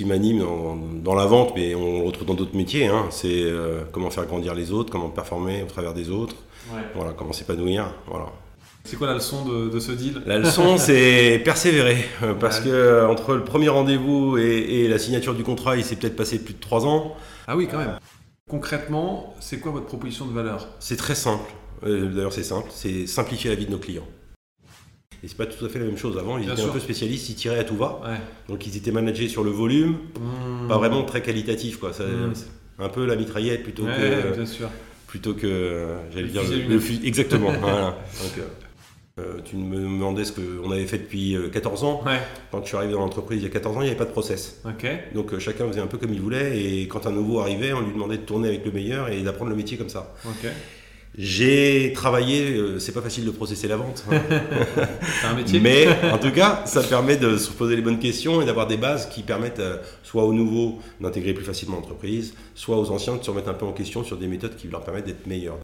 qui 0.00 0.06
m'anime 0.06 0.38
dans, 0.38 0.76
dans 1.04 1.14
la 1.14 1.26
vente, 1.26 1.52
mais 1.54 1.74
on 1.74 1.98
le 2.00 2.06
retrouve 2.06 2.26
dans 2.26 2.32
d'autres 2.34 2.56
métiers. 2.56 2.86
hein. 2.86 3.04
C'est 3.10 3.42
euh, 3.42 3.82
comment 3.92 4.08
faire 4.10 4.24
grandir 4.24 4.54
les 4.54 4.72
autres, 4.72 4.90
comment 4.90 5.10
performer 5.10 5.62
au 5.62 5.66
travers 5.66 5.92
des 5.92 6.08
autres, 6.10 6.36
Ouais. 6.72 6.80
voilà, 6.94 7.12
comment 7.12 7.32
s'épanouir. 7.34 7.92
Voilà. 8.06 8.26
C'est 8.84 8.96
quoi 8.96 9.08
la 9.08 9.14
leçon 9.14 9.44
de, 9.44 9.68
de 9.68 9.78
ce 9.78 9.92
deal? 9.92 10.22
La 10.24 10.38
leçon, 10.38 10.78
c'est 10.78 11.38
persévérer. 11.44 11.98
euh, 12.22 12.32
Parce 12.32 12.60
Ouais. 12.60 12.64
que 12.64 12.70
euh, 12.70 13.08
entre 13.10 13.34
le 13.34 13.44
premier 13.44 13.68
rendez-vous 13.68 14.38
et, 14.38 14.42
et 14.84 14.88
la 14.88 14.98
signature 14.98 15.34
du 15.34 15.42
contrat, 15.42 15.76
il 15.76 15.84
s'est 15.84 15.96
peut-être 15.96 16.16
passé 16.16 16.38
plus 16.38 16.54
de 16.54 16.60
trois 16.60 16.86
ans. 16.86 17.14
Ah 17.46 17.56
oui, 17.58 17.68
quand 17.70 17.76
même. 17.78 17.98
Concrètement, 18.48 19.34
c'est 19.40 19.58
quoi 19.60 19.70
votre 19.72 19.86
proposition 19.86 20.24
de 20.26 20.32
valeur? 20.32 20.66
C'est 20.80 20.96
très 20.96 21.14
simple. 21.14 21.52
D'ailleurs, 21.82 22.32
c'est 22.32 22.42
simple. 22.42 22.68
C'est 22.70 23.06
simplifier 23.06 23.50
la 23.50 23.56
vie 23.56 23.66
de 23.66 23.70
nos 23.70 23.78
clients. 23.78 24.06
Et 25.22 25.28
c'est 25.28 25.36
pas 25.36 25.46
tout 25.46 25.64
à 25.64 25.68
fait 25.68 25.78
la 25.78 25.84
même 25.84 25.98
chose. 25.98 26.16
Avant, 26.18 26.38
ils 26.38 26.44
Bien 26.44 26.52
étaient 26.54 26.62
sûr. 26.62 26.70
un 26.70 26.74
peu 26.74 26.80
spécialistes, 26.80 27.28
ils 27.28 27.34
tiraient 27.34 27.58
à 27.58 27.64
tout 27.64 27.76
va. 27.76 28.00
Ouais. 28.04 28.16
Donc, 28.48 28.66
ils 28.66 28.76
étaient 28.76 28.90
managés 28.92 29.28
sur 29.28 29.44
le 29.44 29.50
volume, 29.50 29.96
Mmh. 30.18 30.68
pas 30.68 30.78
vraiment 30.78 31.02
très 31.04 31.20
qualitatif. 31.22 31.76
Quoi. 31.78 31.92
Ça- 31.92 32.04
Mm. 32.04 32.30
c'est 32.34 32.46
Un 32.82 32.88
peu 32.88 33.04
la 33.04 33.14
mitraillette 33.16 33.62
plutôt 33.62 33.82
Ouais, 33.84 33.92
que, 34.30 34.34
bien 34.36 34.46
sûr. 34.46 34.70
plutôt 35.06 35.34
que 35.34 35.46
euh, 35.46 35.96
j'allais 36.14 36.28
dire 36.28 36.40
le, 36.48 36.74
le 36.74 36.78
fusil- 36.80 37.04
Exactement. 37.06 37.50
voilà. 37.60 37.98
Donc, 38.22 38.38
euh, 38.38 38.42
euh, 39.20 39.40
tu 39.44 39.56
me 39.56 39.76
demandais 39.76 40.24
ce 40.24 40.32
qu'on 40.32 40.70
avait 40.70 40.86
fait 40.86 40.96
depuis 40.96 41.36
euh, 41.36 41.50
14 41.50 41.84
ans. 41.84 42.02
Ouais, 42.06 42.20
Quand 42.50 42.62
je 42.62 42.68
suis 42.68 42.76
arrivé 42.78 42.94
dans 42.94 43.00
l'entreprise 43.00 43.40
il 43.40 43.42
y 43.44 43.46
a 43.46 43.50
14 43.50 43.76
ans, 43.76 43.80
il 43.82 43.84
n'y 43.84 43.90
avait 43.90 43.98
pas 43.98 44.06
de 44.06 44.12
process. 44.12 44.62
ok. 44.64 44.86
Donc 45.14 45.34
euh, 45.34 45.38
chacun 45.38 45.68
faisait 45.68 45.82
un 45.82 45.86
peu 45.88 45.98
comme 45.98 46.14
il 46.14 46.22
voulait 46.22 46.58
et 46.58 46.88
quand 46.88 47.06
un 47.06 47.12
nouveau 47.12 47.40
arrivait, 47.40 47.74
on 47.74 47.82
lui 47.82 47.92
demandait 47.92 48.16
de 48.16 48.22
tourner 48.22 48.48
avec 48.48 48.64
le 48.64 48.72
meilleur 48.72 49.10
et 49.10 49.20
d'apprendre 49.20 49.50
le 49.50 49.56
métier 49.58 49.76
comme 49.76 49.90
ça. 49.90 50.14
Ok. 50.24 50.48
J'ai 51.18 51.92
travaillé, 51.92 52.52
euh, 52.52 52.78
c'est 52.78 52.92
pas 52.92 53.02
facile 53.02 53.24
de 53.24 53.32
processer 53.32 53.66
la 53.66 53.76
vente, 53.76 54.04
hein. 54.10 54.20
C'est 55.20 55.26
un 55.26 55.34
métier 55.34 55.58
mais 55.58 55.88
en 56.12 56.18
tout 56.18 56.30
cas, 56.30 56.62
ça 56.66 56.84
permet 56.84 57.16
de 57.16 57.36
se 57.36 57.50
poser 57.50 57.74
les 57.74 57.82
bonnes 57.82 57.98
questions 57.98 58.40
et 58.40 58.46
d'avoir 58.46 58.68
des 58.68 58.76
bases 58.76 59.08
qui 59.08 59.22
permettent 59.22 59.58
euh, 59.58 59.78
soit 60.04 60.24
aux 60.24 60.32
nouveaux 60.32 60.78
d'intégrer 61.00 61.34
plus 61.34 61.44
facilement 61.44 61.76
l'entreprise, 61.76 62.34
soit 62.54 62.78
aux 62.78 62.90
anciens 62.92 63.16
de 63.16 63.24
se 63.24 63.30
remettre 63.30 63.48
un 63.48 63.54
peu 63.54 63.66
en 63.66 63.72
question 63.72 64.04
sur 64.04 64.18
des 64.18 64.28
méthodes 64.28 64.54
qui 64.54 64.68
leur 64.68 64.84
permettent 64.84 65.06
d'être 65.06 65.26
meilleurs. 65.26 65.58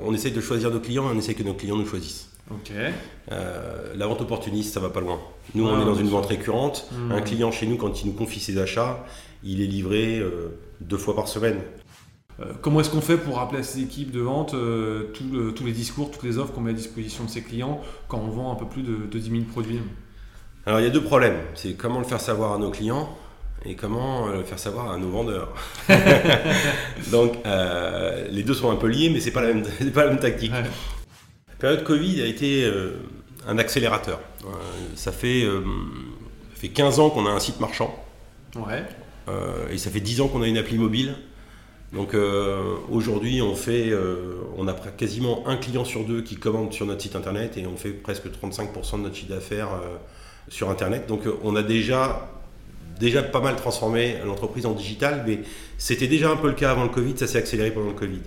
On 0.00 0.14
essaye 0.14 0.32
de 0.32 0.40
choisir 0.40 0.70
nos 0.70 0.80
clients 0.80 1.10
et 1.10 1.14
on 1.14 1.18
essaye 1.18 1.34
que 1.34 1.42
nos 1.42 1.54
clients 1.54 1.76
nous 1.76 1.86
choisissent. 1.86 2.30
Euh, 3.32 3.94
la 3.94 4.06
vente 4.06 4.22
opportuniste, 4.22 4.72
ça 4.72 4.80
va 4.80 4.88
pas 4.88 5.00
loin. 5.00 5.20
Nous, 5.54 5.66
on 5.66 5.80
est 5.80 5.84
dans 5.84 5.94
une 5.94 6.08
vente 6.08 6.26
récurrente. 6.26 6.88
Un 7.10 7.20
client 7.20 7.50
chez 7.50 7.66
nous, 7.66 7.76
quand 7.76 8.02
il 8.02 8.06
nous 8.06 8.12
confie 8.12 8.40
ses 8.40 8.58
achats, 8.58 9.04
il 9.42 9.60
est 9.60 9.66
livré 9.66 10.22
deux 10.80 10.98
fois 10.98 11.16
par 11.16 11.28
semaine. 11.28 11.60
Euh, 12.40 12.52
comment 12.60 12.80
est-ce 12.80 12.90
qu'on 12.90 13.00
fait 13.00 13.16
pour 13.16 13.36
rappeler 13.36 13.60
à 13.60 13.62
ces 13.62 13.80
équipes 13.80 14.10
de 14.10 14.20
vente 14.20 14.52
euh, 14.54 15.04
le- 15.32 15.52
tous 15.52 15.64
les 15.64 15.72
discours, 15.72 16.10
toutes 16.10 16.22
les 16.22 16.36
offres 16.36 16.52
qu'on 16.52 16.60
met 16.60 16.72
à 16.72 16.74
disposition 16.74 17.24
de 17.24 17.30
ses 17.30 17.42
clients 17.42 17.80
quand 18.08 18.18
on 18.18 18.28
vend 18.28 18.52
un 18.52 18.56
peu 18.56 18.66
plus 18.66 18.82
de, 18.82 18.96
de 19.10 19.18
10 19.18 19.30
000 19.30 19.42
produits? 19.44 19.80
Alors, 20.66 20.80
il 20.80 20.82
y 20.82 20.86
a 20.86 20.90
deux 20.90 21.02
problèmes. 21.02 21.38
C'est 21.54 21.74
comment 21.74 21.98
le 22.00 22.04
faire 22.04 22.20
savoir 22.20 22.52
à 22.52 22.58
nos 22.58 22.70
clients 22.70 23.08
et 23.64 23.74
comment 23.74 24.28
euh, 24.28 24.38
le 24.38 24.42
faire 24.44 24.58
savoir 24.58 24.90
à 24.92 24.98
nos 24.98 25.08
vendeurs. 25.08 25.54
Donc, 27.10 27.34
euh, 27.46 28.26
les 28.30 28.42
deux 28.42 28.54
sont 28.54 28.70
un 28.70 28.76
peu 28.76 28.88
liés, 28.88 29.10
mais 29.10 29.20
c'est 29.20 29.30
pas 29.30 29.42
la 29.42 29.48
même, 29.54 29.64
c'est 29.78 29.92
pas 29.92 30.04
la 30.04 30.10
même 30.10 30.20
tactique. 30.20 30.52
Ouais. 30.52 30.62
La 31.48 31.54
période 31.58 31.84
Covid 31.84 32.20
a 32.20 32.26
été 32.26 32.64
euh, 32.64 32.96
un 33.48 33.58
accélérateur. 33.58 34.20
Ça, 34.94 35.10
fait, 35.10 35.42
ça 36.54 36.60
fait 36.60 36.68
15 36.68 37.00
ans 37.00 37.10
qu'on 37.10 37.26
a 37.26 37.30
un 37.30 37.40
site 37.40 37.60
marchand. 37.60 37.94
Ouais. 38.54 38.84
Et 39.72 39.78
ça 39.78 39.90
fait 39.90 40.00
10 40.00 40.20
ans 40.20 40.28
qu'on 40.28 40.42
a 40.42 40.46
une 40.46 40.58
appli 40.58 40.78
mobile. 40.78 41.14
Donc 41.92 42.14
euh, 42.14 42.74
aujourd'hui, 42.90 43.40
on 43.42 43.54
fait, 43.54 43.90
euh, 43.90 44.38
on 44.56 44.66
a 44.68 44.72
quasiment 44.74 45.46
un 45.46 45.56
client 45.56 45.84
sur 45.84 46.04
deux 46.04 46.20
qui 46.22 46.34
commande 46.36 46.72
sur 46.72 46.84
notre 46.86 47.00
site 47.02 47.16
internet 47.16 47.56
et 47.56 47.66
on 47.66 47.76
fait 47.76 47.90
presque 47.90 48.26
35% 48.26 48.98
de 48.98 49.02
notre 49.02 49.14
chiffre 49.14 49.28
d'affaires 49.32 49.68
euh, 49.72 49.96
sur 50.48 50.68
internet. 50.68 51.06
Donc 51.06 51.22
on 51.44 51.54
a 51.56 51.62
déjà, 51.62 52.28
déjà 52.98 53.22
pas 53.22 53.40
mal 53.40 53.56
transformé 53.56 54.16
l'entreprise 54.26 54.66
en 54.66 54.72
digital, 54.72 55.24
mais 55.26 55.40
c'était 55.78 56.08
déjà 56.08 56.30
un 56.30 56.36
peu 56.36 56.48
le 56.48 56.54
cas 56.54 56.72
avant 56.72 56.82
le 56.82 56.88
Covid, 56.90 57.16
ça 57.16 57.26
s'est 57.26 57.38
accéléré 57.38 57.70
pendant 57.70 57.88
le 57.88 57.94
Covid. 57.94 58.20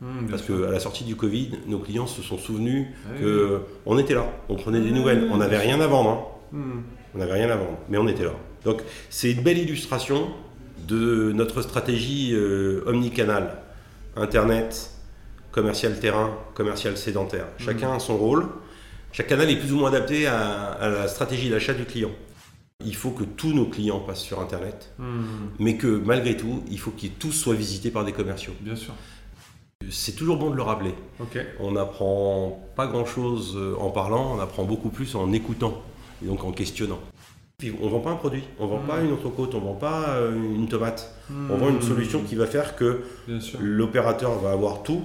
Mmh, 0.00 0.26
Parce 0.28 0.42
qu'à 0.42 0.70
la 0.72 0.80
sortie 0.80 1.04
du 1.04 1.14
Covid, 1.14 1.50
nos 1.66 1.78
clients 1.78 2.06
se 2.08 2.20
sont 2.20 2.36
souvenus 2.38 2.86
Ah 3.06 3.20
que 3.20 3.60
on 3.86 3.96
était 3.98 4.14
là, 4.14 4.26
on 4.48 4.56
prenait 4.56 4.80
des 4.80 4.90
nouvelles, 4.90 5.28
on 5.30 5.36
n'avait 5.36 5.58
rien 5.58 5.80
à 5.80 5.86
vendre. 5.86 6.10
hein. 6.10 6.56
Mmh. 6.56 6.80
On 7.14 7.18
n'avait 7.18 7.32
rien 7.34 7.50
à 7.50 7.56
vendre, 7.56 7.78
mais 7.88 7.98
on 7.98 8.08
était 8.08 8.24
là. 8.24 8.32
Donc 8.64 8.82
c'est 9.10 9.30
une 9.30 9.42
belle 9.42 9.58
illustration 9.58 10.28
de 10.86 11.32
notre 11.32 11.62
stratégie 11.62 12.32
euh, 12.34 12.82
omnicanal. 12.86 13.58
Internet, 14.16 14.90
commercial 15.52 15.98
terrain, 15.98 16.36
commercial 16.54 16.96
sédentaire. 16.96 17.46
Chacun 17.58 17.92
a 17.92 17.98
son 17.98 18.16
rôle. 18.16 18.46
Chaque 19.12 19.28
canal 19.28 19.48
est 19.50 19.56
plus 19.56 19.72
ou 19.72 19.78
moins 19.78 19.88
adapté 19.88 20.26
à, 20.26 20.72
à 20.72 20.88
la 20.88 21.08
stratégie 21.08 21.50
d'achat 21.50 21.74
du 21.74 21.84
client. 21.84 22.10
Il 22.84 22.96
faut 22.96 23.10
que 23.10 23.24
tous 23.24 23.52
nos 23.52 23.66
clients 23.66 24.00
passent 24.00 24.22
sur 24.22 24.40
Internet, 24.40 24.92
Mmh. 24.98 25.04
mais 25.60 25.76
que 25.76 25.86
malgré 25.86 26.36
tout, 26.36 26.62
il 26.70 26.78
faut 26.78 26.90
qu'ils 26.90 27.12
tous 27.12 27.32
soient 27.32 27.54
visités 27.54 27.90
par 27.90 28.04
des 28.04 28.12
commerciaux. 28.12 28.52
Bien 28.60 28.76
sûr. 28.76 28.92
C'est 29.90 30.12
toujours 30.16 30.36
bon 30.38 30.50
de 30.50 30.56
le 30.56 30.62
rappeler. 30.62 30.94
On 31.60 31.72
n'apprend 31.72 32.66
pas 32.74 32.86
grand-chose 32.86 33.54
euh, 33.56 33.76
en 33.78 33.90
parlant, 33.90 34.34
on 34.36 34.40
apprend 34.40 34.64
beaucoup 34.64 34.88
plus 34.90 35.14
en 35.14 35.32
écoutant 35.32 35.82
et 36.22 36.26
donc 36.26 36.42
en 36.44 36.52
questionnant. 36.52 37.00
Puis 37.64 37.72
on 37.80 37.86
ne 37.86 37.90
vend 37.90 38.00
pas 38.00 38.10
un 38.10 38.16
produit, 38.16 38.42
on 38.58 38.66
ne 38.66 38.70
vend 38.72 38.80
pas 38.86 39.00
une 39.00 39.10
entrecôte, 39.14 39.54
on 39.54 39.60
ne 39.60 39.64
vend 39.64 39.72
pas 39.74 40.16
euh, 40.16 40.34
une 40.34 40.68
tomate. 40.68 41.10
On 41.50 41.56
vend 41.56 41.70
une 41.70 41.80
solution 41.80 42.22
qui 42.22 42.34
va 42.34 42.44
faire 42.46 42.76
que 42.76 43.00
l'opérateur 43.58 44.38
va 44.38 44.52
avoir 44.52 44.82
tout, 44.82 45.02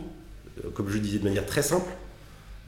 euh, 0.65 0.69
comme 0.73 0.89
je 0.89 0.97
disais 0.97 1.19
de 1.19 1.23
manière 1.23 1.45
très 1.45 1.61
simple, 1.61 1.89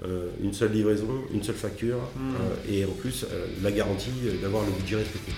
euh, 0.06 0.30
une 0.42 0.54
seule 0.54 0.72
livraison, 0.72 1.10
une 1.34 1.44
seule 1.44 1.56
facture 1.56 1.98
Mm. 2.16 2.20
euh, 2.40 2.72
et 2.74 2.86
en 2.86 2.92
plus 3.02 3.26
euh, 3.26 3.48
la 3.62 3.72
garantie 3.72 4.12
d'avoir 4.42 4.64
le 4.64 4.72
budget 4.72 4.96
respecté. 4.96 5.34